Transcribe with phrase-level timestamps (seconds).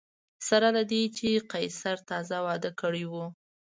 [0.47, 3.13] سره له دې چې قیصر تازه واده کړی و